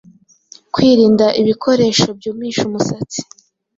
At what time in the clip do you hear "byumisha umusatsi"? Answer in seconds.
2.17-3.19